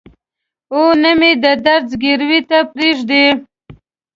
[0.73, 3.25] او نه مې د درد ځګروي ته پرېږدي.